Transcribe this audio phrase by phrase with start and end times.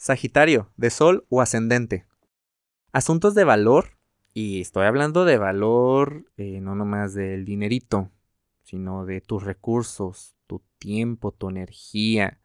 [0.00, 2.06] Sagitario, de Sol o ascendente.
[2.90, 3.98] Asuntos de valor,
[4.32, 8.10] y estoy hablando de valor eh, no nomás del dinerito,
[8.62, 12.40] sino de tus recursos, tu tiempo, tu energía,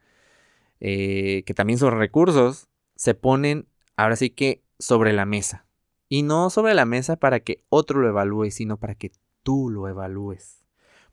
[0.82, 5.66] eh, que también son recursos, se ponen ahora sí que sobre la mesa.
[6.10, 9.14] Y no sobre la mesa para que otro lo evalúe, sino para que
[9.44, 10.66] tú lo evalúes.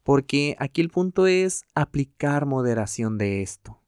[0.02, 3.81] Porque aquí el punto es aplicar moderación de esto.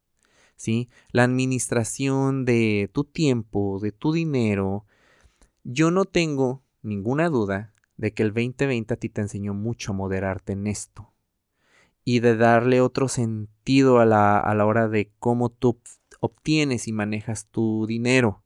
[0.57, 0.89] ¿Sí?
[1.11, 4.87] La administración de tu tiempo, de tu dinero.
[5.65, 9.95] Yo no tengo ninguna duda de que el 2020 a ti te enseñó mucho a
[9.95, 11.12] moderarte en esto
[12.05, 15.80] y de darle otro sentido a la, a la hora de cómo tú
[16.20, 18.43] obtienes y manejas tu dinero.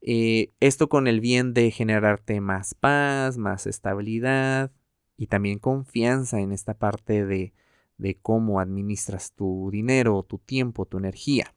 [0.00, 4.70] Eh, esto con el bien de generarte más paz, más estabilidad
[5.16, 7.52] y también confianza en esta parte de,
[7.98, 11.54] de cómo administras tu dinero, tu tiempo, tu energía.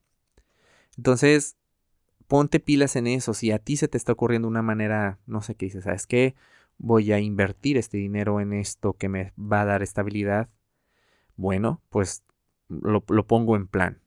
[0.98, 1.58] Entonces,
[2.27, 3.34] ponte pilas en eso.
[3.34, 6.35] Si a ti se te está ocurriendo una manera, no sé qué dices, ¿sabes qué?
[6.77, 10.49] Voy a invertir este dinero en esto que me va a dar estabilidad.
[11.35, 12.24] Bueno, pues
[12.70, 14.01] lo, pongo en plan.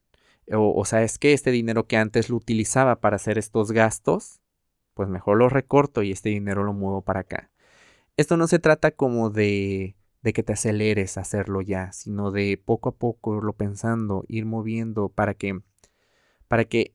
[0.53, 4.41] O, o sabes que este dinero que antes lo utilizaba para hacer estos gastos,
[4.95, 7.51] pues mejor lo recorto y este dinero lo muevo para acá.
[8.17, 12.57] Esto no se trata como de, de que te aceleres a hacerlo ya, sino de
[12.57, 15.61] poco a poco irlo pensando, ir moviendo para que,
[16.49, 16.95] para que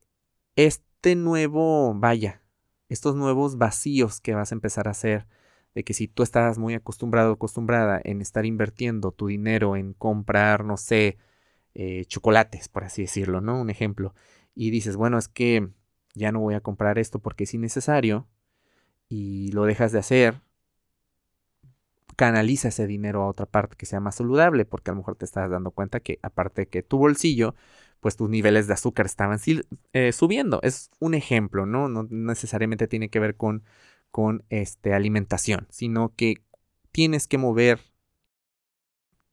[0.56, 2.42] este nuevo, vaya,
[2.90, 5.28] estos nuevos vacíos que vas a empezar a hacer,
[5.76, 10.66] de que si tú estás muy acostumbrado, acostumbrada en estar invirtiendo tu dinero en comprar,
[10.66, 11.20] no sé,
[11.76, 13.62] eh, chocolates, por así decirlo, ¿no?
[13.62, 14.16] Un ejemplo.
[14.56, 15.70] Y dices, bueno, es que
[16.16, 18.28] ya no voy a comprar esto porque es innecesario
[19.08, 20.42] y lo dejas de hacer,
[22.20, 25.24] canaliza ese dinero a otra parte que sea más saludable, porque a lo mejor te
[25.26, 27.56] estás dando cuenta que aparte de que tu bolsillo,
[28.02, 29.40] pues tus niveles de azúcar estaban
[29.94, 30.60] eh, subiendo.
[30.62, 31.88] Es un ejemplo, ¿no?
[31.88, 33.64] No necesariamente tiene que ver con
[34.12, 36.44] con este, alimentación, sino que
[36.92, 37.80] tienes que mover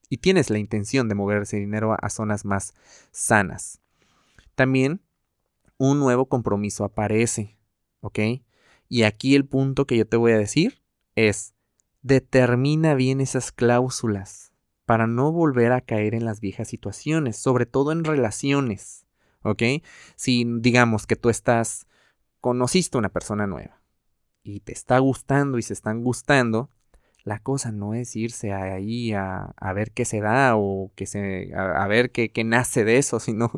[0.08, 2.74] y tienes la intención de mover ese dinero a, zonas más
[3.10, 3.80] sanas.
[4.54, 5.00] También
[5.78, 7.58] un nuevo compromiso aparece,
[8.00, 8.18] ¿ok?
[8.88, 10.80] Y aquí el punto que yo te voy a decir
[11.16, 11.54] es,
[12.06, 14.52] determina bien esas cláusulas
[14.84, 19.06] para no volver a caer en las viejas situaciones, sobre todo en relaciones,
[19.42, 19.62] ¿ok?
[20.14, 21.88] Si digamos que tú estás,
[22.40, 23.82] conociste a una persona nueva,
[24.44, 26.70] y te está gustando y se están gustando,
[27.24, 31.52] la cosa no es irse ahí a, a ver qué se da o que se,
[31.56, 33.50] a, ver qué, qué, nace de eso, sino,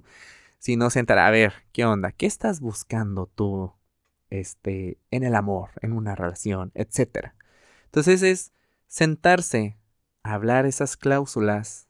[0.58, 3.75] sino sentar a ver qué onda, qué estás buscando tú
[4.31, 7.34] este, en el amor, en una relación, etc.
[7.88, 8.53] Entonces es
[8.87, 9.78] sentarse
[10.22, 11.88] a hablar esas cláusulas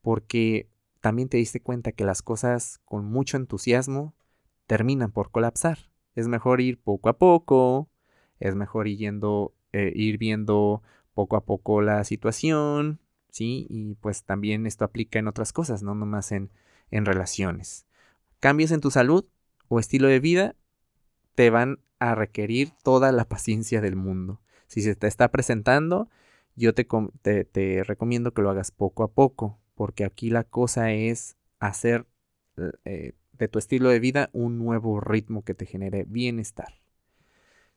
[0.00, 0.68] porque
[1.00, 4.14] también te diste cuenta que las cosas con mucho entusiasmo
[4.66, 5.78] terminan por colapsar.
[6.14, 7.88] Es mejor ir poco a poco,
[8.40, 10.82] es mejor ir, yendo, eh, ir viendo
[11.14, 13.00] poco a poco la situación,
[13.30, 13.66] ¿sí?
[13.70, 16.50] Y pues también esto aplica en otras cosas, no nomás en,
[16.90, 17.86] en relaciones.
[18.40, 19.24] Cambios en tu salud
[19.68, 20.56] o estilo de vida
[21.34, 24.40] te van a requerir toda la paciencia del mundo.
[24.72, 26.08] Si se te está presentando,
[26.56, 26.86] yo te,
[27.44, 32.06] te, recomiendo que lo hagas poco a poco, porque aquí la cosa es hacer
[32.86, 36.80] eh, de tu estilo de vida un nuevo ritmo que te genere bienestar.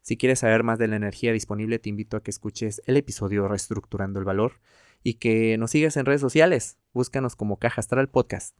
[0.04, 3.46] Si quieres saber más de la energía disponible, te invito a que escuches el episodio
[3.50, 4.62] Reestructurando el Valor
[5.04, 6.78] y que nos sigas en redes sociales.
[6.94, 8.56] Búscanos como Caja Astral Podcast.